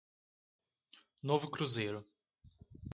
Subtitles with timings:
[1.21, 2.03] Novo Cruzeiro